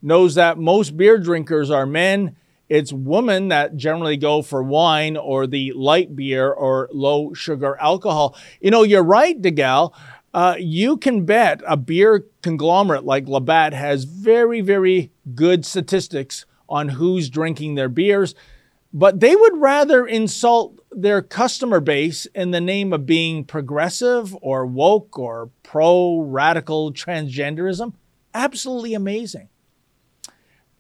[0.03, 2.35] knows that most beer drinkers are men.
[2.71, 8.37] It's women that generally go for wine or the light beer or low sugar alcohol.
[8.61, 9.93] You know, you're right, DeGal.
[10.33, 16.91] Uh, you can bet a beer conglomerate like Labatt has very, very good statistics on
[16.91, 18.37] who's drinking their beers,
[18.93, 24.65] but they would rather insult their customer base in the name of being progressive or
[24.65, 27.95] woke or pro radical transgenderism.
[28.33, 29.49] Absolutely amazing.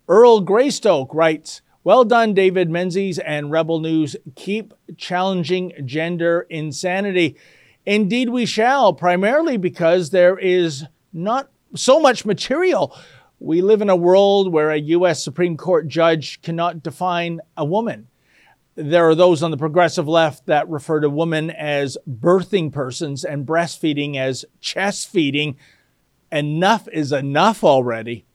[0.09, 4.15] Earl Greystoke writes, well done, David Menzies and Rebel News.
[4.37, 7.37] Keep challenging gender insanity.
[7.85, 12.97] Indeed, we shall, primarily because there is not so much material.
[13.41, 15.25] We live in a world where a U.S.
[15.25, 18.07] Supreme Court judge cannot define a woman.
[18.77, 23.45] There are those on the progressive left that refer to women as birthing persons and
[23.45, 25.57] breastfeeding as chest feeding.
[26.31, 28.27] Enough is enough already.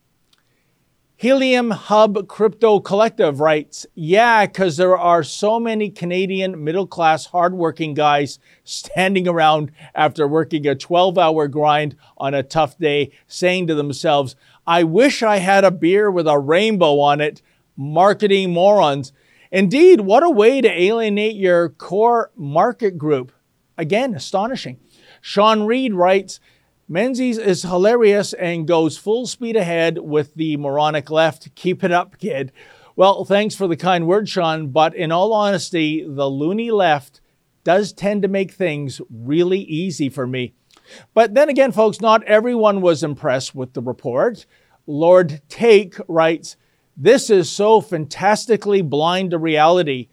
[1.17, 7.93] Helium Hub Crypto Collective writes, Yeah, because there are so many Canadian middle class hardworking
[7.93, 13.75] guys standing around after working a 12 hour grind on a tough day, saying to
[13.75, 14.35] themselves,
[14.67, 17.41] I wish I had a beer with a rainbow on it.
[17.77, 19.13] Marketing morons.
[19.53, 23.31] Indeed, what a way to alienate your core market group.
[23.77, 24.81] Again, astonishing.
[25.21, 26.41] Sean Reed writes,
[26.87, 31.53] Menzies is hilarious and goes full speed ahead with the moronic left.
[31.55, 32.51] Keep it up, kid.
[32.95, 37.21] Well, thanks for the kind word, Sean, but in all honesty, the loony left
[37.63, 40.53] does tend to make things really easy for me.
[41.15, 44.45] But then again, folks, not everyone was impressed with the report.
[44.85, 46.55] Lord Take writes,
[46.95, 50.09] This is so fantastically blind to reality.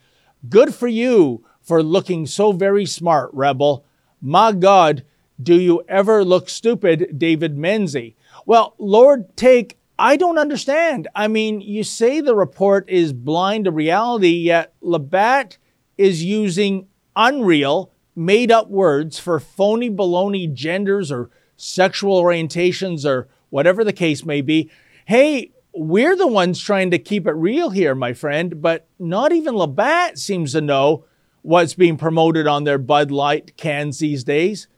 [0.49, 3.85] Good for you for looking so very smart, Rebel.
[4.23, 5.05] My God,
[5.43, 8.15] do you ever look stupid, David Menzies?
[8.47, 11.09] Well, Lord Take, I don't understand.
[11.15, 15.59] I mean, you say the report is blind to reality, yet Labatt
[15.97, 23.85] is using unreal, made up words for phony baloney genders or sexual orientations or whatever
[23.85, 24.71] the case may be.
[25.05, 29.57] Hey, we're the ones trying to keep it real here, my friend, but not even
[29.57, 31.05] Labatt seems to know
[31.43, 34.69] what's being promoted on their Bud Light cans these days.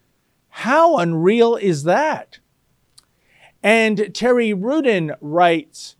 [0.58, 2.38] How unreal is that?
[3.60, 5.96] And Terry Rudin writes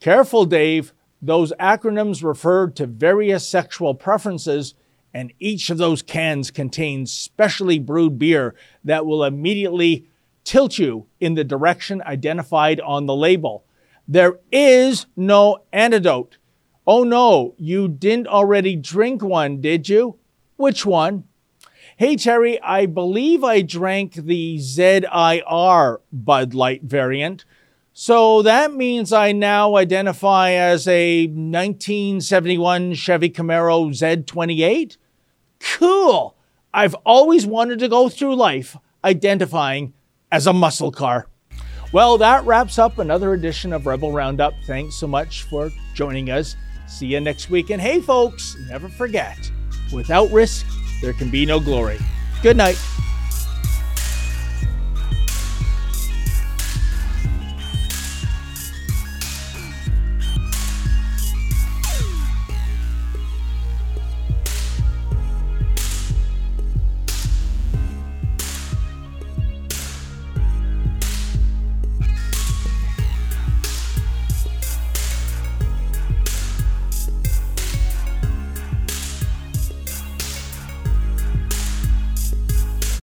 [0.00, 0.94] Careful, Dave.
[1.20, 4.74] Those acronyms refer to various sexual preferences,
[5.12, 10.08] and each of those cans contains specially brewed beer that will immediately
[10.42, 13.66] tilt you in the direction identified on the label.
[14.08, 16.38] There is no antidote.
[16.86, 20.16] Oh no, you didn't already drink one, did you?
[20.56, 21.24] Which one?
[21.98, 27.44] Hey Terry, I believe I drank the ZIR Bud Light variant.
[27.92, 34.96] So that means I now identify as a 1971 Chevy Camaro Z28?
[35.58, 36.36] Cool!
[36.72, 39.92] I've always wanted to go through life identifying
[40.30, 41.26] as a muscle car.
[41.92, 44.52] Well, that wraps up another edition of Rebel Roundup.
[44.68, 46.54] Thanks so much for joining us.
[46.86, 47.70] See you next week.
[47.70, 49.50] And hey, folks, never forget
[49.92, 50.64] without risk,
[51.00, 51.98] there can be no glory.
[52.42, 52.80] Good night.